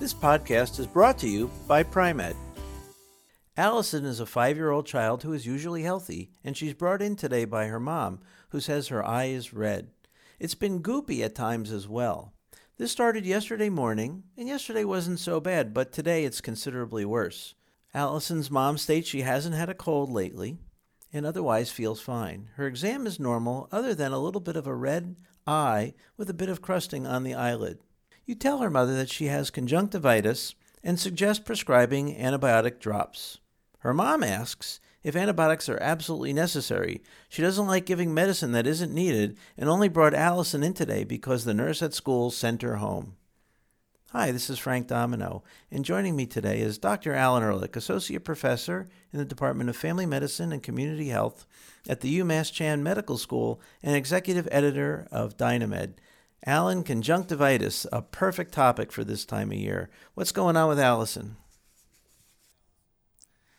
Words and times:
This 0.00 0.12
podcast 0.12 0.80
is 0.80 0.88
brought 0.88 1.18
to 1.18 1.28
you 1.28 1.48
by 1.68 1.84
Pri-Med. 1.84 2.34
Allison 3.56 4.04
is 4.04 4.18
a 4.18 4.26
five 4.26 4.56
year 4.56 4.72
old 4.72 4.86
child 4.86 5.22
who 5.22 5.32
is 5.32 5.46
usually 5.46 5.84
healthy, 5.84 6.30
and 6.42 6.56
she's 6.56 6.74
brought 6.74 7.00
in 7.00 7.14
today 7.14 7.44
by 7.44 7.66
her 7.66 7.78
mom, 7.78 8.18
who 8.48 8.58
says 8.58 8.88
her 8.88 9.06
eye 9.06 9.26
is 9.26 9.54
red. 9.54 9.90
It's 10.40 10.56
been 10.56 10.82
goopy 10.82 11.24
at 11.24 11.36
times 11.36 11.70
as 11.70 11.86
well. 11.86 12.32
This 12.76 12.90
started 12.90 13.24
yesterday 13.24 13.68
morning, 13.68 14.24
and 14.36 14.48
yesterday 14.48 14.82
wasn't 14.82 15.20
so 15.20 15.38
bad, 15.38 15.72
but 15.72 15.92
today 15.92 16.24
it's 16.24 16.40
considerably 16.40 17.04
worse. 17.04 17.54
Allison's 17.94 18.50
mom 18.50 18.78
states 18.78 19.08
she 19.08 19.22
hasn't 19.22 19.54
had 19.54 19.68
a 19.68 19.74
cold 19.74 20.10
lately 20.10 20.58
and 21.12 21.24
otherwise 21.24 21.70
feels 21.70 22.00
fine. 22.00 22.48
Her 22.56 22.66
exam 22.66 23.06
is 23.06 23.20
normal, 23.20 23.68
other 23.70 23.94
than 23.94 24.10
a 24.10 24.18
little 24.18 24.40
bit 24.40 24.56
of 24.56 24.66
a 24.66 24.74
red 24.74 25.14
eye 25.46 25.94
with 26.16 26.28
a 26.28 26.34
bit 26.34 26.48
of 26.48 26.60
crusting 26.60 27.06
on 27.06 27.22
the 27.22 27.34
eyelid. 27.34 27.78
You 28.26 28.34
tell 28.34 28.58
her 28.58 28.70
mother 28.70 28.94
that 28.96 29.10
she 29.10 29.26
has 29.26 29.50
conjunctivitis 29.50 30.54
and 30.82 30.98
suggest 30.98 31.44
prescribing 31.44 32.16
antibiotic 32.16 32.80
drops. 32.80 33.38
Her 33.80 33.92
mom 33.92 34.22
asks 34.22 34.80
if 35.02 35.14
antibiotics 35.14 35.68
are 35.68 35.78
absolutely 35.82 36.32
necessary. 36.32 37.02
She 37.28 37.42
doesn't 37.42 37.66
like 37.66 37.84
giving 37.84 38.14
medicine 38.14 38.52
that 38.52 38.66
isn't 38.66 38.94
needed 38.94 39.36
and 39.58 39.68
only 39.68 39.90
brought 39.90 40.14
Allison 40.14 40.62
in 40.62 40.72
today 40.72 41.04
because 41.04 41.44
the 41.44 41.52
nurse 41.52 41.82
at 41.82 41.92
school 41.92 42.30
sent 42.30 42.62
her 42.62 42.76
home. 42.76 43.16
Hi, 44.12 44.30
this 44.30 44.48
is 44.48 44.58
Frank 44.60 44.86
Domino, 44.86 45.42
and 45.70 45.84
joining 45.84 46.14
me 46.14 46.24
today 46.24 46.60
is 46.60 46.78
Dr. 46.78 47.12
Alan 47.12 47.42
Ehrlich, 47.42 47.76
Associate 47.76 48.22
Professor 48.24 48.86
in 49.12 49.18
the 49.18 49.24
Department 49.24 49.68
of 49.68 49.76
Family 49.76 50.06
Medicine 50.06 50.52
and 50.52 50.62
Community 50.62 51.08
Health 51.08 51.44
at 51.88 52.00
the 52.00 52.20
UMass 52.20 52.52
Chan 52.52 52.82
Medical 52.82 53.18
School 53.18 53.60
and 53.82 53.96
Executive 53.96 54.48
Editor 54.50 55.08
of 55.10 55.36
Dynamed. 55.36 56.00
Alan, 56.46 56.82
conjunctivitis, 56.82 57.86
a 57.90 58.02
perfect 58.02 58.52
topic 58.52 58.92
for 58.92 59.02
this 59.02 59.24
time 59.24 59.50
of 59.50 59.56
year. 59.56 59.88
What's 60.12 60.32
going 60.32 60.58
on 60.58 60.68
with 60.68 60.78
Allison? 60.78 61.36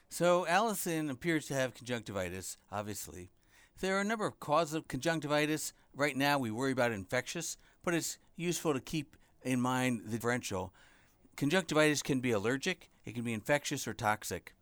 So, 0.08 0.46
Allison 0.46 1.10
appears 1.10 1.48
to 1.48 1.56
have 1.56 1.74
conjunctivitis, 1.74 2.58
obviously. 2.72 3.32
There 3.80 3.98
are 3.98 4.02
a 4.02 4.06
number 4.06 4.28
of 4.28 4.40
causes 4.40 4.76
of 4.76 4.88
conjunctivitis. 4.88 5.74
Right 5.96 6.16
now, 6.16 6.38
we 6.38 6.52
worry 6.52 6.72
about 6.72 6.92
infectious, 6.92 7.58
but 7.84 7.96
it's 7.96 8.20
useful 8.36 8.76
to 8.76 8.80
keep 8.80 9.18
in 9.42 9.60
mind 9.60 10.02
the 10.06 10.12
differential. 10.12 10.72
Conjunctivitis 11.36 12.04
can 12.04 12.20
be 12.20 12.32
allergic, 12.32 12.92
it 13.04 13.16
can 13.16 13.24
be 13.24 13.34
infectious, 13.34 13.88
or 13.88 13.96
toxic. 13.96 14.54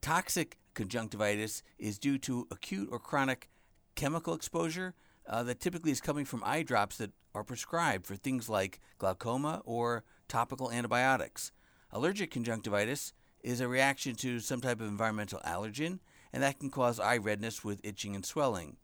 Toxic 0.00 0.56
conjunctivitis 0.72 1.62
is 1.78 1.98
due 1.98 2.16
to 2.16 2.48
acute 2.50 2.88
or 2.90 2.98
chronic 2.98 3.50
chemical 3.94 4.32
exposure 4.32 4.94
uh, 5.26 5.42
that 5.42 5.60
typically 5.60 5.90
is 5.90 6.00
coming 6.00 6.24
from 6.24 6.42
eye 6.44 6.62
drops 6.62 6.96
that 6.98 7.12
are 7.34 7.44
prescribed 7.44 8.06
for 8.06 8.16
things 8.16 8.48
like 8.48 8.80
glaucoma 8.98 9.62
or 9.64 10.04
topical 10.28 10.70
antibiotics. 10.70 11.52
Allergic 11.90 12.30
conjunctivitis 12.30 13.12
is 13.42 13.60
a 13.60 13.68
reaction 13.68 14.14
to 14.16 14.40
some 14.40 14.60
type 14.60 14.80
of 14.80 14.88
environmental 14.88 15.40
allergen, 15.40 15.98
and 16.32 16.42
that 16.42 16.58
can 16.58 16.70
cause 16.70 17.00
eye 17.00 17.16
redness 17.16 17.64
with 17.64 17.80
itching 17.84 18.14
and 18.14 18.24
swelling. 18.24 18.76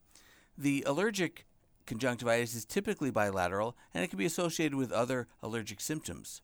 The 0.56 0.82
allergic 0.86 1.46
conjunctivitis 1.86 2.54
is 2.54 2.64
typically 2.64 3.10
bilateral 3.10 3.76
and 3.94 4.04
it 4.04 4.08
can 4.08 4.18
be 4.18 4.26
associated 4.26 4.76
with 4.76 4.92
other 4.92 5.26
allergic 5.42 5.80
symptoms. 5.80 6.42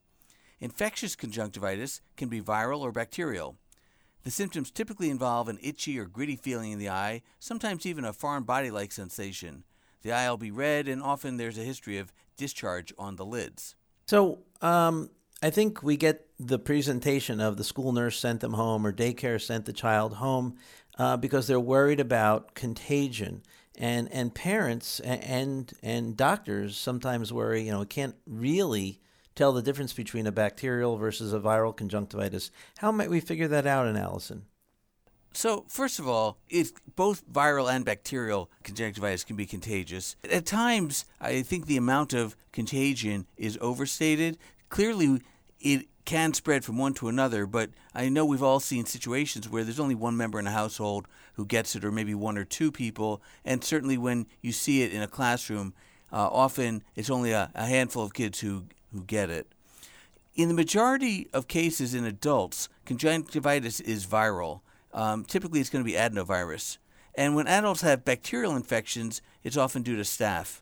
Infectious 0.59 1.15
conjunctivitis 1.15 2.01
can 2.17 2.29
be 2.29 2.41
viral 2.41 2.79
or 2.79 2.91
bacterial. 2.91 3.57
The 4.23 4.31
symptoms 4.31 4.71
typically 4.71 5.11
involve 5.11 5.47
an 5.47 5.59
itchy 5.61 5.99
or 5.99 6.05
gritty 6.05 6.35
feeling 6.35 6.71
in 6.71 6.79
the 6.79 6.89
eye, 6.89 7.21
sometimes 7.39 7.85
even 7.85 8.05
a 8.05 8.13
foreign 8.13 8.43
body 8.43 8.71
like 8.71 8.91
sensation. 8.91 9.65
The 10.05 10.11
eye 10.11 10.29
will 10.29 10.37
be 10.37 10.51
red, 10.51 10.87
and 10.87 11.01
often 11.01 11.37
there's 11.37 11.57
a 11.57 11.63
history 11.63 11.97
of 11.97 12.13
discharge 12.37 12.93
on 12.95 13.15
the 13.15 13.25
lids. 13.25 13.73
So, 14.05 14.43
um, 14.61 15.09
I 15.41 15.49
think 15.49 15.81
we 15.81 15.97
get 15.97 16.27
the 16.39 16.59
presentation 16.59 17.41
of 17.41 17.57
the 17.57 17.63
school 17.63 17.91
nurse 17.91 18.19
sent 18.19 18.41
them 18.41 18.53
home 18.53 18.85
or 18.85 18.93
daycare 18.93 19.41
sent 19.41 19.65
the 19.65 19.73
child 19.73 20.13
home 20.13 20.57
uh, 20.99 21.17
because 21.17 21.47
they're 21.47 21.59
worried 21.59 21.99
about 21.99 22.53
contagion. 22.53 23.41
And, 23.79 24.07
and 24.13 24.31
parents 24.31 24.99
and, 24.99 25.73
and 25.81 26.15
doctors 26.15 26.77
sometimes 26.77 27.33
worry, 27.33 27.63
you 27.63 27.71
know, 27.71 27.83
can't 27.83 28.15
really 28.27 29.01
tell 29.33 29.53
the 29.53 29.63
difference 29.63 29.93
between 29.93 30.27
a 30.27 30.31
bacterial 30.31 30.97
versus 30.97 31.33
a 31.33 31.39
viral 31.39 31.75
conjunctivitis. 31.75 32.51
How 32.77 32.91
might 32.91 33.09
we 33.09 33.21
figure 33.21 33.47
that 33.47 33.65
out 33.65 33.87
in 33.87 33.97
Allison? 33.97 34.45
So, 35.35 35.65
first 35.67 35.99
of 35.99 36.07
all, 36.07 36.37
both 36.95 37.29
viral 37.29 37.69
and 37.69 37.83
bacterial 37.83 38.49
conjunctivitis 38.63 39.25
can 39.25 39.35
be 39.35 39.45
contagious. 39.45 40.15
At 40.31 40.45
times, 40.45 41.03
I 41.19 41.41
think 41.41 41.65
the 41.65 41.75
amount 41.75 42.13
of 42.13 42.37
contagion 42.53 43.27
is 43.35 43.57
overstated. 43.59 44.37
Clearly, 44.69 45.21
it 45.59 45.87
can 46.05 46.33
spread 46.33 46.63
from 46.63 46.77
one 46.77 46.93
to 46.93 47.09
another, 47.09 47.45
but 47.45 47.71
I 47.93 48.07
know 48.07 48.25
we've 48.25 48.41
all 48.41 48.61
seen 48.61 48.85
situations 48.85 49.49
where 49.49 49.65
there's 49.65 49.79
only 49.79 49.93
one 49.93 50.15
member 50.15 50.39
in 50.39 50.47
a 50.47 50.51
household 50.51 51.05
who 51.33 51.45
gets 51.45 51.75
it, 51.75 51.83
or 51.83 51.91
maybe 51.91 52.15
one 52.15 52.37
or 52.37 52.45
two 52.45 52.71
people. 52.71 53.21
And 53.43 53.61
certainly, 53.61 53.97
when 53.97 54.27
you 54.41 54.53
see 54.53 54.83
it 54.83 54.93
in 54.93 55.01
a 55.01 55.07
classroom, 55.07 55.73
uh, 56.13 56.29
often 56.31 56.81
it's 56.95 57.09
only 57.09 57.33
a, 57.33 57.51
a 57.53 57.65
handful 57.65 58.05
of 58.05 58.13
kids 58.13 58.39
who, 58.39 58.67
who 58.93 59.03
get 59.03 59.29
it. 59.29 59.51
In 60.33 60.47
the 60.47 60.53
majority 60.53 61.27
of 61.33 61.49
cases 61.49 61.93
in 61.93 62.05
adults, 62.05 62.69
conjunctivitis 62.85 63.81
is 63.81 64.05
viral. 64.05 64.61
Um, 64.95 65.25
typically, 65.25 65.59
it's 65.59 65.69
going 65.69 65.83
to 65.83 65.91
be 65.91 65.97
adenovirus. 65.97 66.77
And 67.15 67.35
when 67.35 67.47
adults 67.47 67.81
have 67.81 68.05
bacterial 68.05 68.55
infections, 68.55 69.21
it's 69.43 69.57
often 69.57 69.83
due 69.83 69.97
to 69.97 70.03
staph. 70.03 70.61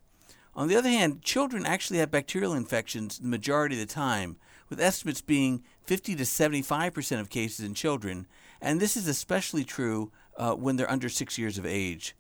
On 0.56 0.68
the 0.68 0.76
other 0.76 0.90
hand, 0.90 1.22
children 1.22 1.66
actually 1.66 2.00
have 2.00 2.12
bacterial 2.12 2.54
infections 2.54 3.20
the 3.20 3.28
majority 3.28 3.80
of 3.80 3.88
the 3.88 3.94
time, 3.94 4.38
with 4.70 4.82
estimates 4.82 5.22
being 5.22 5.64
50 5.84 6.16
to 6.16 6.24
75% 6.24 7.20
of 7.20 7.30
cases 7.30 7.66
in 7.66 7.74
children, 7.74 8.28
and 8.62 8.80
this 8.80 8.98
is 8.98 9.08
especially 9.08 9.64
true 9.64 10.12
uh, 10.38 10.54
when 10.54 10.76
they're 10.76 10.90
under 10.90 11.10
six 11.10 11.38
years 11.38 11.58
of 11.58 11.66
age. 11.66 12.16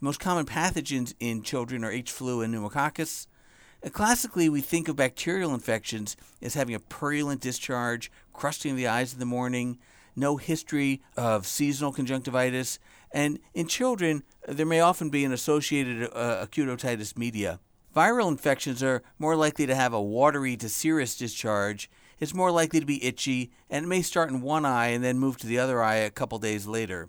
The 0.00 0.04
most 0.04 0.20
common 0.20 0.46
pathogens 0.46 1.14
in 1.18 1.42
children 1.42 1.84
are 1.84 1.90
H. 1.90 2.12
flu 2.12 2.42
and 2.42 2.52
pneumococcus. 2.52 3.26
Uh, 3.84 3.88
classically, 3.88 4.48
we 4.48 4.60
think 4.60 4.88
of 4.88 4.96
bacterial 4.96 5.54
infections 5.54 6.16
as 6.42 6.54
having 6.54 6.74
a 6.74 6.80
purulent 6.80 7.40
discharge, 7.40 8.10
crusting 8.32 8.76
the 8.76 8.86
eyes 8.86 9.12
in 9.12 9.18
the 9.18 9.26
morning, 9.26 9.78
no 10.16 10.36
history 10.38 11.02
of 11.16 11.46
seasonal 11.46 11.92
conjunctivitis, 11.92 12.78
and 13.12 13.38
in 13.54 13.66
children, 13.66 14.22
there 14.48 14.66
may 14.66 14.80
often 14.80 15.10
be 15.10 15.24
an 15.24 15.32
associated 15.32 16.10
uh, 16.12 16.38
acute 16.40 16.68
otitis 16.68 17.16
media. 17.16 17.60
Viral 17.94 18.28
infections 18.28 18.82
are 18.82 19.02
more 19.18 19.36
likely 19.36 19.66
to 19.66 19.74
have 19.74 19.92
a 19.92 20.02
watery 20.02 20.56
to 20.56 20.68
serous 20.68 21.16
discharge. 21.16 21.90
It's 22.18 22.34
more 22.34 22.50
likely 22.50 22.80
to 22.80 22.86
be 22.86 23.04
itchy, 23.04 23.50
and 23.70 23.84
it 23.84 23.88
may 23.88 24.02
start 24.02 24.30
in 24.30 24.42
one 24.42 24.64
eye 24.64 24.88
and 24.88 25.04
then 25.04 25.18
move 25.18 25.36
to 25.38 25.46
the 25.46 25.58
other 25.58 25.82
eye 25.82 25.96
a 25.96 26.10
couple 26.10 26.38
days 26.38 26.66
later. 26.66 27.08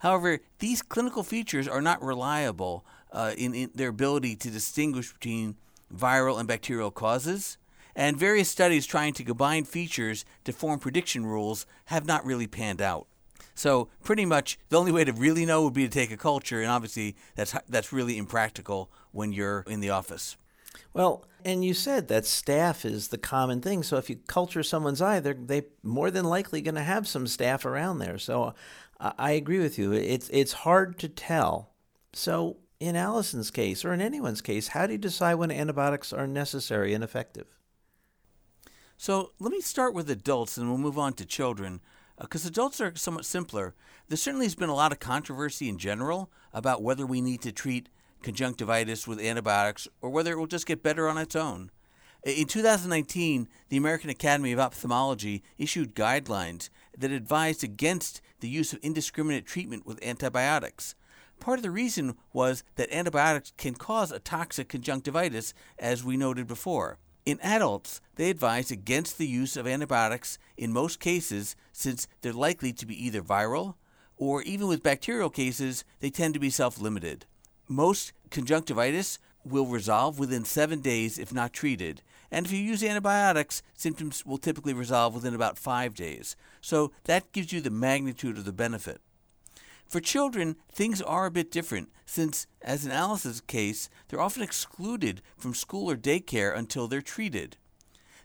However, 0.00 0.40
these 0.58 0.82
clinical 0.82 1.22
features 1.22 1.66
are 1.68 1.82
not 1.82 2.02
reliable 2.02 2.84
uh, 3.12 3.32
in, 3.36 3.54
in 3.54 3.70
their 3.74 3.88
ability 3.88 4.36
to 4.36 4.50
distinguish 4.50 5.12
between 5.12 5.56
viral 5.94 6.38
and 6.38 6.46
bacterial 6.46 6.90
causes 6.90 7.58
and 7.94 8.16
various 8.16 8.48
studies 8.48 8.86
trying 8.86 9.12
to 9.14 9.24
combine 9.24 9.64
features 9.64 10.24
to 10.44 10.52
form 10.52 10.78
prediction 10.78 11.26
rules 11.26 11.66
have 11.86 12.06
not 12.06 12.24
really 12.24 12.46
panned 12.46 12.80
out. 12.80 13.06
So 13.54 13.88
pretty 14.04 14.24
much 14.24 14.58
the 14.68 14.78
only 14.78 14.92
way 14.92 15.04
to 15.04 15.12
really 15.12 15.44
know 15.44 15.64
would 15.64 15.74
be 15.74 15.82
to 15.82 15.90
take 15.92 16.12
a 16.12 16.16
culture, 16.16 16.60
and 16.60 16.70
obviously 16.70 17.16
that's 17.34 17.54
that's 17.68 17.92
really 17.92 18.16
impractical 18.16 18.90
when 19.10 19.32
you're 19.32 19.64
in 19.66 19.80
the 19.80 19.90
office. 19.90 20.36
Well, 20.92 21.24
and 21.44 21.64
you 21.64 21.74
said 21.74 22.08
that 22.08 22.24
staph 22.24 22.84
is 22.84 23.08
the 23.08 23.18
common 23.18 23.60
thing. 23.60 23.82
So 23.82 23.96
if 23.96 24.08
you 24.08 24.20
culture 24.26 24.62
someone's 24.62 25.02
eye, 25.02 25.20
they're 25.20 25.34
they 25.34 25.62
more 25.82 26.10
than 26.10 26.24
likely 26.24 26.60
going 26.60 26.76
to 26.76 26.82
have 26.82 27.08
some 27.08 27.24
staph 27.24 27.64
around 27.64 27.98
there. 27.98 28.18
So 28.18 28.54
I 29.00 29.32
agree 29.32 29.58
with 29.58 29.78
you. 29.78 29.92
It's 29.92 30.28
it's 30.32 30.52
hard 30.52 30.98
to 31.00 31.08
tell. 31.08 31.70
So 32.12 32.58
in 32.80 32.94
Allison's 32.94 33.50
case, 33.50 33.84
or 33.84 33.92
in 33.92 34.00
anyone's 34.00 34.40
case, 34.40 34.68
how 34.68 34.86
do 34.86 34.92
you 34.92 34.98
decide 34.98 35.34
when 35.34 35.50
antibiotics 35.50 36.12
are 36.12 36.26
necessary 36.26 36.94
and 36.94 37.02
effective? 37.02 37.57
So 39.08 39.32
let 39.38 39.52
me 39.52 39.62
start 39.62 39.94
with 39.94 40.10
adults 40.10 40.58
and 40.58 40.68
we'll 40.68 40.76
move 40.76 40.98
on 40.98 41.14
to 41.14 41.24
children 41.24 41.80
because 42.20 42.44
uh, 42.44 42.48
adults 42.48 42.78
are 42.78 42.94
somewhat 42.94 43.24
simpler. 43.24 43.74
There 44.06 44.18
certainly 44.18 44.44
has 44.44 44.54
been 44.54 44.68
a 44.68 44.74
lot 44.74 44.92
of 44.92 45.00
controversy 45.00 45.66
in 45.66 45.78
general 45.78 46.30
about 46.52 46.82
whether 46.82 47.06
we 47.06 47.22
need 47.22 47.40
to 47.40 47.50
treat 47.50 47.88
conjunctivitis 48.22 49.08
with 49.08 49.18
antibiotics 49.18 49.88
or 50.02 50.10
whether 50.10 50.32
it 50.32 50.36
will 50.36 50.46
just 50.46 50.66
get 50.66 50.82
better 50.82 51.08
on 51.08 51.16
its 51.16 51.34
own. 51.34 51.70
In 52.22 52.44
2019, 52.44 53.48
the 53.70 53.78
American 53.78 54.10
Academy 54.10 54.52
of 54.52 54.58
Ophthalmology 54.58 55.42
issued 55.56 55.94
guidelines 55.94 56.68
that 56.98 57.10
advised 57.10 57.64
against 57.64 58.20
the 58.40 58.48
use 58.50 58.74
of 58.74 58.78
indiscriminate 58.82 59.46
treatment 59.46 59.86
with 59.86 60.04
antibiotics. 60.04 60.94
Part 61.40 61.58
of 61.58 61.62
the 61.62 61.70
reason 61.70 62.14
was 62.34 62.62
that 62.76 62.94
antibiotics 62.94 63.54
can 63.56 63.72
cause 63.72 64.12
a 64.12 64.18
toxic 64.18 64.68
conjunctivitis, 64.68 65.54
as 65.78 66.04
we 66.04 66.18
noted 66.18 66.46
before. 66.46 66.98
In 67.28 67.38
adults, 67.42 68.00
they 68.14 68.30
advise 68.30 68.70
against 68.70 69.18
the 69.18 69.26
use 69.26 69.58
of 69.58 69.66
antibiotics 69.66 70.38
in 70.56 70.72
most 70.72 70.98
cases 70.98 71.56
since 71.72 72.08
they're 72.22 72.32
likely 72.32 72.72
to 72.72 72.86
be 72.86 73.04
either 73.04 73.20
viral 73.20 73.74
or 74.16 74.40
even 74.44 74.66
with 74.66 74.82
bacterial 74.82 75.28
cases, 75.28 75.84
they 76.00 76.08
tend 76.08 76.32
to 76.32 76.40
be 76.40 76.48
self 76.48 76.80
limited. 76.80 77.26
Most 77.68 78.14
conjunctivitis 78.30 79.18
will 79.44 79.66
resolve 79.66 80.18
within 80.18 80.46
seven 80.46 80.80
days 80.80 81.18
if 81.18 81.30
not 81.30 81.52
treated, 81.52 82.00
and 82.30 82.46
if 82.46 82.52
you 82.52 82.60
use 82.60 82.82
antibiotics, 82.82 83.60
symptoms 83.74 84.24
will 84.24 84.38
typically 84.38 84.72
resolve 84.72 85.14
within 85.14 85.34
about 85.34 85.58
five 85.58 85.92
days. 85.92 86.34
So 86.62 86.92
that 87.04 87.32
gives 87.32 87.52
you 87.52 87.60
the 87.60 87.68
magnitude 87.68 88.38
of 88.38 88.46
the 88.46 88.54
benefit. 88.54 89.02
For 89.88 90.00
children, 90.00 90.56
things 90.70 91.00
are 91.00 91.24
a 91.24 91.30
bit 91.30 91.50
different 91.50 91.88
since, 92.04 92.46
as 92.60 92.84
in 92.84 92.92
Alice's 92.92 93.40
case, 93.40 93.88
they're 94.08 94.20
often 94.20 94.42
excluded 94.42 95.22
from 95.36 95.54
school 95.54 95.90
or 95.90 95.96
daycare 95.96 96.54
until 96.54 96.88
they're 96.88 97.00
treated. 97.00 97.56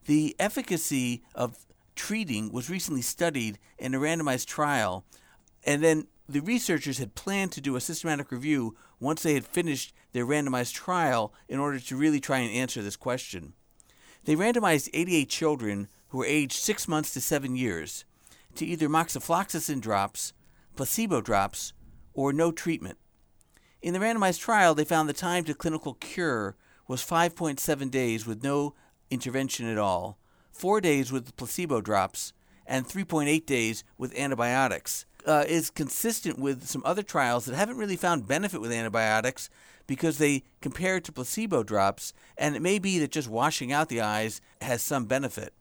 The 0.05 0.35
efficacy 0.39 1.23
of 1.33 1.65
treating 1.95 2.51
was 2.51 2.69
recently 2.69 3.01
studied 3.01 3.59
in 3.79 3.95
a 3.95 3.99
randomized 3.99 4.47
trial, 4.47 5.05
and 5.63 5.81
then 5.81 6.07
the 6.27 6.41
researchers 6.41 6.97
had 6.97 7.15
planned 7.15 7.53
to 7.53 7.61
do 7.61 7.77
a 7.77 7.81
systematic 7.81 8.31
review 8.31 8.75
once 8.99 9.23
they 9.23 9.33
had 9.33 9.45
finished 9.45 9.93
their 10.11 10.25
randomized 10.25 10.73
trial 10.73 11.33
in 11.47 11.59
order 11.59 11.79
to 11.79 11.95
really 11.95 12.19
try 12.19 12.39
and 12.39 12.53
answer 12.53 12.81
this 12.81 12.97
question. 12.97 13.53
They 14.25 14.35
randomized 14.35 14.89
88 14.93 15.29
children 15.29 15.87
who 16.09 16.17
were 16.19 16.25
aged 16.25 16.53
6 16.53 16.87
months 16.89 17.13
to 17.13 17.21
7 17.21 17.55
years 17.55 18.03
to 18.55 18.65
either 18.65 18.89
moxifloxacin 18.89 19.79
drops, 19.79 20.33
placebo 20.75 21.21
drops, 21.21 21.73
or 22.13 22.33
no 22.33 22.51
treatment. 22.51 22.97
In 23.81 23.93
the 23.93 23.99
randomized 23.99 24.39
trial, 24.39 24.75
they 24.75 24.85
found 24.85 25.09
the 25.09 25.13
time 25.13 25.43
to 25.45 25.53
clinical 25.53 25.95
cure 25.95 26.55
was 26.87 27.05
5.7 27.05 27.91
days 27.91 28.25
with 28.25 28.43
no 28.43 28.75
intervention 29.09 29.67
at 29.67 29.77
all, 29.77 30.17
4 30.51 30.81
days 30.81 31.11
with 31.11 31.35
placebo 31.35 31.81
drops, 31.81 32.33
and 32.65 32.87
3.8 32.87 33.45
days 33.45 33.83
with 33.97 34.17
antibiotics. 34.17 35.05
Uh, 35.25 35.45
is 35.47 35.69
consistent 35.69 36.37
with 36.37 36.67
some 36.67 36.81
other 36.83 37.01
trials 37.01 37.45
that 37.45 37.55
haven't 37.55 37.77
really 37.77 37.95
found 37.95 38.27
benefit 38.27 38.59
with 38.59 38.73
antibiotics 38.73 39.49
because 39.87 40.17
they 40.17 40.43
compare 40.61 40.97
it 40.97 41.05
to 41.05 41.13
placebo 41.13 41.63
drops, 41.63 42.13
and 42.37 42.55
it 42.55 42.61
may 42.61 42.79
be 42.79 42.99
that 42.99 43.11
just 43.11 43.29
washing 43.29 43.71
out 43.71 43.89
the 43.89 44.01
eyes 44.01 44.41
has 44.61 44.81
some 44.81 45.05
benefit. 45.05 45.53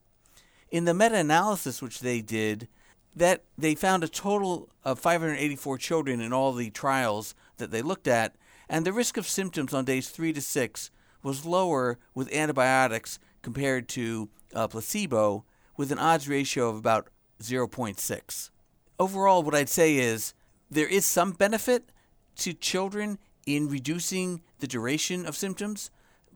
In 0.70 0.85
the 0.85 0.94
meta 0.94 1.17
analysis 1.17 1.82
which 1.82 2.00
they 2.00 2.20
did, 2.20 2.67
that 3.14 3.44
they 3.59 3.75
found 3.75 4.03
a 4.03 4.09
total 4.09 4.69
of 4.85 4.99
584 4.99 5.79
children 5.79 6.20
in 6.20 6.32
all 6.32 6.53
the 6.53 6.70
trials 6.70 7.35
that 7.59 7.70
they 7.70 7.82
looked 7.82 8.09
at, 8.09 8.35
and 8.69 8.85
the 8.85 8.93
risk 8.93 9.17
of 9.17 9.26
symptoms 9.26 9.75
on 9.75 9.85
days 9.85 10.09
three 10.09 10.32
to 10.32 10.41
six 10.41 10.91
was 11.23 11.44
lower 11.44 11.99
with 12.14 12.32
antibiotics 12.32 13.19
compared 13.43 13.88
to 13.88 14.29
uh, 14.55 14.67
placebo, 14.69 15.44
with 15.76 15.93
an 15.93 15.99
odds 15.99 16.29
ratio 16.29 16.69
of 16.69 16.76
about 16.76 17.09
0.6. 17.41 18.50
Overall, 18.99 19.43
what 19.43 19.55
I'd 19.55 19.69
say 19.69 19.97
is 19.97 20.35
there 20.70 20.87
is 20.87 21.05
some 21.05 21.32
benefit 21.32 21.91
to 22.37 22.53
children 22.53 23.19
in 23.47 23.69
reducing 23.69 24.43
the 24.61 24.67
duration 24.67 25.26
of 25.26 25.37
symptoms, 25.37 25.91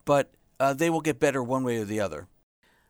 but 0.05 0.33
uh, 0.59 0.75
they 0.75 0.91
will 0.91 1.01
get 1.01 1.21
better 1.21 1.43
one 1.43 1.65
way 1.65 1.79
or 1.79 1.85
the 1.85 2.01
other. 2.01 2.29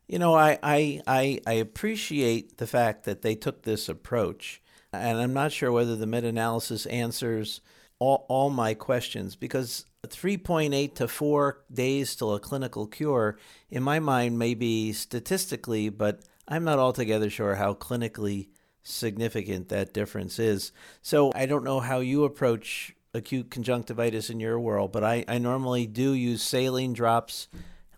You 0.08 0.18
know, 0.18 0.34
I, 0.34 0.58
I, 0.62 1.00
I, 1.06 1.40
I 1.46 1.52
appreciate 1.54 2.58
the 2.58 2.66
fact 2.66 3.04
that 3.04 3.22
they 3.22 3.34
took 3.34 3.62
this 3.62 3.88
approach, 3.88 4.62
and 4.92 5.18
I'm 5.18 5.34
not 5.34 5.52
sure 5.52 5.72
whether 5.72 5.96
the 5.96 6.06
meta 6.06 6.28
analysis 6.28 6.86
answers 6.86 7.60
all, 7.98 8.24
all 8.28 8.50
my 8.50 8.74
questions 8.74 9.34
because 9.34 9.84
3.8 10.06 10.94
to 10.94 11.08
4 11.08 11.64
days 11.72 12.14
till 12.14 12.34
a 12.34 12.40
clinical 12.40 12.86
cure, 12.86 13.38
in 13.70 13.82
my 13.82 13.98
mind, 13.98 14.38
may 14.38 14.54
be 14.54 14.92
statistically, 14.92 15.88
but 15.88 16.20
I'm 16.46 16.64
not 16.64 16.78
altogether 16.78 17.28
sure 17.28 17.56
how 17.56 17.74
clinically 17.74 18.48
significant 18.84 19.68
that 19.68 19.92
difference 19.92 20.38
is. 20.38 20.70
So 21.02 21.32
I 21.34 21.46
don't 21.46 21.64
know 21.64 21.80
how 21.80 21.98
you 21.98 22.22
approach 22.22 22.94
acute 23.12 23.50
conjunctivitis 23.50 24.30
in 24.30 24.38
your 24.38 24.60
world, 24.60 24.92
but 24.92 25.02
I, 25.02 25.24
I 25.26 25.38
normally 25.38 25.86
do 25.86 26.12
use 26.12 26.42
saline 26.42 26.92
drops, 26.92 27.48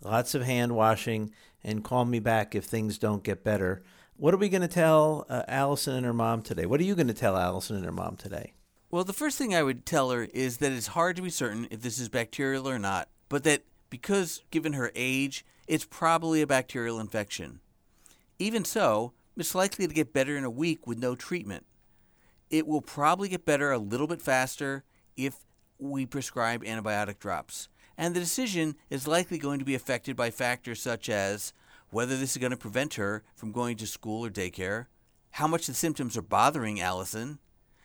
lots 0.01 0.33
of 0.33 0.41
hand 0.41 0.75
washing 0.75 1.31
and 1.63 1.83
call 1.83 2.05
me 2.05 2.19
back 2.19 2.55
if 2.55 2.65
things 2.65 2.97
don't 2.97 3.23
get 3.23 3.43
better. 3.43 3.83
What 4.17 4.33
are 4.33 4.37
we 4.37 4.49
going 4.49 4.61
to 4.61 4.67
tell 4.67 5.25
uh, 5.29 5.43
Allison 5.47 5.95
and 5.95 6.05
her 6.05 6.13
mom 6.13 6.41
today? 6.41 6.65
What 6.65 6.79
are 6.79 6.83
you 6.83 6.95
going 6.95 7.07
to 7.07 7.13
tell 7.13 7.37
Allison 7.37 7.77
and 7.77 7.85
her 7.85 7.91
mom 7.91 8.17
today? 8.17 8.53
Well, 8.91 9.03
the 9.03 9.13
first 9.13 9.37
thing 9.37 9.53
I 9.53 9.63
would 9.63 9.85
tell 9.85 10.09
her 10.11 10.27
is 10.33 10.57
that 10.57 10.71
it's 10.71 10.87
hard 10.87 11.15
to 11.15 11.21
be 11.21 11.29
certain 11.29 11.67
if 11.69 11.81
this 11.81 11.99
is 11.99 12.09
bacterial 12.09 12.67
or 12.67 12.79
not, 12.79 13.07
but 13.29 13.43
that 13.43 13.63
because, 13.89 14.43
given 14.51 14.73
her 14.73 14.91
age, 14.95 15.45
it's 15.67 15.85
probably 15.85 16.41
a 16.41 16.47
bacterial 16.47 16.99
infection. 16.99 17.59
Even 18.39 18.65
so, 18.65 19.13
it's 19.37 19.55
likely 19.55 19.87
to 19.87 19.93
get 19.93 20.13
better 20.13 20.35
in 20.35 20.43
a 20.43 20.49
week 20.49 20.87
with 20.87 20.97
no 20.97 21.15
treatment. 21.15 21.65
It 22.49 22.67
will 22.67 22.81
probably 22.81 23.29
get 23.29 23.45
better 23.45 23.71
a 23.71 23.77
little 23.77 24.07
bit 24.07 24.21
faster 24.21 24.83
if 25.15 25.37
we 25.77 26.05
prescribe 26.05 26.63
antibiotic 26.63 27.19
drops 27.19 27.69
and 27.99 28.15
the 28.15 28.19
decision 28.21 28.75
is 28.89 29.09
likely 29.09 29.37
going 29.37 29.59
to 29.59 29.65
be 29.65 29.75
affected 29.75 30.15
by 30.15 30.31
factors 30.31 30.81
such 30.81 31.09
as 31.09 31.51
whether 31.91 32.15
this 32.15 32.31
is 32.31 32.37
going 32.37 32.51
to 32.51 32.57
prevent 32.57 32.93
her 32.93 33.23
from 33.35 33.51
going 33.51 33.75
to 33.75 33.85
school 33.85 34.25
or 34.25 34.29
daycare, 34.29 34.85
how 35.31 35.47
much 35.47 35.67
the 35.67 35.73
symptoms 35.73 36.15
are 36.15 36.21
bothering 36.21 36.79
Allison, 36.79 37.39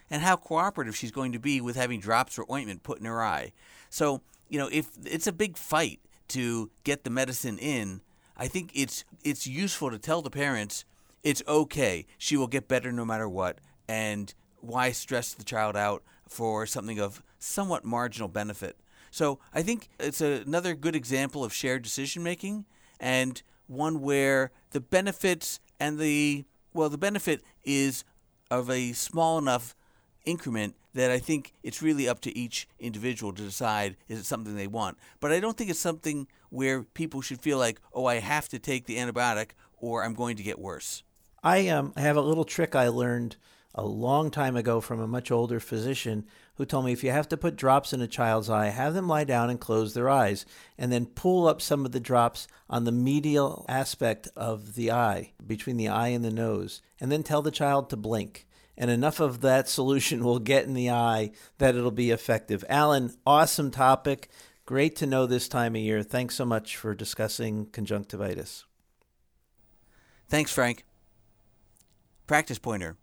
and 0.08 0.22
how 0.22 0.36
cooperative 0.36 0.94
she's 0.94 1.10
going 1.10 1.32
to 1.32 1.40
be 1.40 1.60
with 1.60 1.74
having 1.74 1.98
drops 1.98 2.38
or 2.38 2.46
ointment 2.48 2.84
put 2.84 3.00
in 3.00 3.06
her 3.06 3.24
eye. 3.24 3.52
So, 3.90 4.22
you 4.48 4.56
know, 4.56 4.68
if 4.70 4.88
it's 5.04 5.26
a 5.26 5.32
big 5.32 5.56
fight 5.56 5.98
to 6.28 6.70
get 6.84 7.02
the 7.02 7.10
medicine 7.10 7.58
in, 7.58 8.00
I 8.36 8.46
think 8.46 8.70
it's 8.72 9.04
it's 9.24 9.48
useful 9.48 9.90
to 9.90 9.98
tell 9.98 10.22
the 10.22 10.30
parents 10.30 10.84
it's 11.24 11.42
okay. 11.48 12.06
She 12.18 12.36
will 12.36 12.46
get 12.46 12.68
better 12.68 12.92
no 12.92 13.04
matter 13.04 13.28
what, 13.28 13.58
and 13.88 14.32
why 14.60 14.92
stress 14.92 15.34
the 15.34 15.44
child 15.44 15.76
out 15.76 16.04
for 16.28 16.66
something 16.66 17.00
of 17.00 17.20
somewhat 17.40 17.84
marginal 17.84 18.28
benefit. 18.28 18.76
So 19.14 19.38
I 19.54 19.62
think 19.62 19.90
it's 20.00 20.20
a, 20.20 20.42
another 20.44 20.74
good 20.74 20.96
example 20.96 21.44
of 21.44 21.52
shared 21.52 21.82
decision 21.82 22.24
making 22.24 22.64
and 22.98 23.40
one 23.68 24.00
where 24.00 24.50
the 24.72 24.80
benefits 24.80 25.60
and 25.78 26.00
the 26.00 26.46
well, 26.72 26.88
the 26.88 26.98
benefit 26.98 27.44
is 27.62 28.02
of 28.50 28.68
a 28.68 28.92
small 28.92 29.38
enough 29.38 29.76
increment 30.24 30.74
that 30.94 31.12
I 31.12 31.20
think 31.20 31.52
it's 31.62 31.80
really 31.80 32.08
up 32.08 32.18
to 32.22 32.36
each 32.36 32.66
individual 32.80 33.32
to 33.34 33.42
decide 33.42 33.96
is 34.08 34.18
it 34.18 34.26
something 34.26 34.56
they 34.56 34.66
want. 34.66 34.98
But 35.20 35.30
I 35.30 35.38
don't 35.38 35.56
think 35.56 35.70
it's 35.70 35.78
something 35.78 36.26
where 36.50 36.82
people 36.82 37.20
should 37.20 37.40
feel 37.40 37.58
like, 37.58 37.80
oh, 37.92 38.06
I 38.06 38.16
have 38.18 38.48
to 38.48 38.58
take 38.58 38.86
the 38.86 38.96
antibiotic 38.96 39.50
or 39.78 40.02
I'm 40.02 40.14
going 40.14 40.36
to 40.38 40.42
get 40.42 40.58
worse. 40.58 41.04
I 41.40 41.68
um, 41.68 41.92
have 41.96 42.16
a 42.16 42.20
little 42.20 42.44
trick 42.44 42.74
I 42.74 42.88
learned 42.88 43.36
a 43.74 43.84
long 43.84 44.30
time 44.30 44.56
ago 44.56 44.80
from 44.80 45.00
a 45.00 45.06
much 45.06 45.30
older 45.30 45.58
physician 45.58 46.24
who 46.56 46.64
told 46.64 46.84
me 46.84 46.92
if 46.92 47.02
you 47.02 47.10
have 47.10 47.28
to 47.28 47.36
put 47.36 47.56
drops 47.56 47.92
in 47.92 48.00
a 48.00 48.06
child's 48.06 48.48
eye, 48.48 48.68
have 48.68 48.94
them 48.94 49.08
lie 49.08 49.24
down 49.24 49.50
and 49.50 49.60
close 49.60 49.94
their 49.94 50.08
eyes, 50.08 50.46
and 50.78 50.92
then 50.92 51.06
pull 51.06 51.48
up 51.48 51.60
some 51.60 51.84
of 51.84 51.92
the 51.92 52.00
drops 52.00 52.46
on 52.70 52.84
the 52.84 52.92
medial 52.92 53.66
aspect 53.68 54.28
of 54.36 54.74
the 54.74 54.92
eye, 54.92 55.32
between 55.44 55.76
the 55.76 55.88
eye 55.88 56.08
and 56.08 56.24
the 56.24 56.30
nose, 56.30 56.80
and 57.00 57.10
then 57.10 57.22
tell 57.22 57.42
the 57.42 57.50
child 57.50 57.90
to 57.90 57.96
blink. 57.96 58.46
And 58.76 58.90
enough 58.90 59.20
of 59.20 59.40
that 59.40 59.68
solution 59.68 60.24
will 60.24 60.38
get 60.38 60.64
in 60.64 60.74
the 60.74 60.90
eye 60.90 61.32
that 61.58 61.74
it'll 61.74 61.90
be 61.90 62.10
effective. 62.10 62.64
Alan, 62.68 63.12
awesome 63.26 63.70
topic. 63.70 64.28
Great 64.66 64.96
to 64.96 65.06
know 65.06 65.26
this 65.26 65.48
time 65.48 65.74
of 65.74 65.80
year. 65.80 66.02
Thanks 66.02 66.34
so 66.34 66.44
much 66.44 66.76
for 66.76 66.94
discussing 66.94 67.66
conjunctivitis. 67.66 68.64
Thanks, 70.28 70.52
Frank. 70.52 70.84
Practice 72.26 72.58
pointer. 72.58 72.96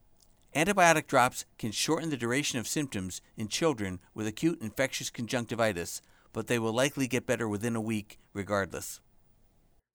Antibiotic 0.56 1.08
drops 1.08 1.46
can 1.58 1.72
shorten 1.72 2.10
the 2.10 2.18
duration 2.18 2.60
of 2.60 2.68
symptoms 2.68 3.22
in 3.38 3.48
children 3.48 4.00
with 4.14 4.28
acute 4.28 4.62
infectious 4.62 5.10
conjunctivitis, 5.10 6.02
but 6.34 6.48
they 6.48 6.60
will 6.60 6.74
likely 6.74 7.08
get 7.08 7.26
better 7.26 7.48
within 7.48 7.76
a 7.76 7.82
week 7.82 8.20
regardless. 8.34 9.00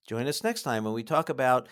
Join 0.06 0.26
us 0.26 0.42
next 0.42 0.62
time 0.62 0.84
when 0.84 0.94
we 0.94 1.02
talk 1.02 1.28
about 1.28 1.68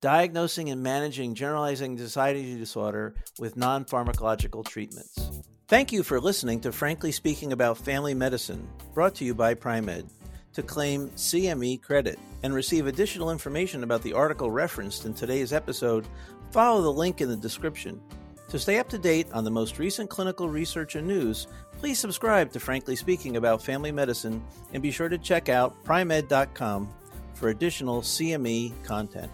diagnosing 0.00 0.70
and 0.70 0.82
managing 0.82 1.34
generalized 1.34 1.82
anxiety 1.82 2.56
disorder 2.56 3.14
with 3.38 3.56
non 3.56 3.84
pharmacological 3.84 4.66
treatments. 4.66 5.42
Thank 5.68 5.92
you 5.92 6.02
for 6.02 6.18
listening 6.18 6.60
to 6.62 6.72
Frankly 6.72 7.12
Speaking 7.12 7.52
About 7.52 7.76
Family 7.76 8.14
Medicine, 8.14 8.66
brought 8.94 9.14
to 9.16 9.24
you 9.24 9.34
by 9.34 9.54
Pri-Med. 9.54 10.08
To 10.54 10.62
claim 10.62 11.10
CME 11.10 11.82
credit 11.82 12.18
and 12.42 12.54
receive 12.54 12.86
additional 12.86 13.30
information 13.30 13.84
about 13.84 14.02
the 14.02 14.14
article 14.14 14.50
referenced 14.50 15.04
in 15.04 15.12
today's 15.12 15.52
episode, 15.52 16.08
Follow 16.50 16.82
the 16.82 16.92
link 16.92 17.20
in 17.20 17.28
the 17.28 17.36
description. 17.36 18.00
To 18.48 18.58
stay 18.58 18.78
up 18.78 18.88
to 18.88 18.98
date 18.98 19.26
on 19.32 19.44
the 19.44 19.50
most 19.50 19.78
recent 19.78 20.08
clinical 20.08 20.48
research 20.48 20.94
and 20.94 21.06
news, 21.06 21.46
please 21.78 21.98
subscribe 21.98 22.50
to 22.52 22.60
Frankly 22.60 22.96
Speaking 22.96 23.36
About 23.36 23.62
Family 23.62 23.92
Medicine 23.92 24.42
and 24.72 24.82
be 24.82 24.90
sure 24.90 25.10
to 25.10 25.18
check 25.18 25.50
out 25.50 25.84
pri-med.com 25.84 26.88
for 27.34 27.50
additional 27.50 28.00
CME 28.00 28.72
content. 28.84 29.30